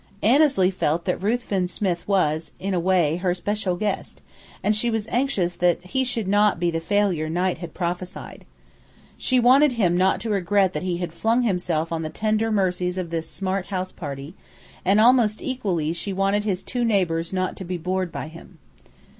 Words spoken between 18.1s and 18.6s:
by him.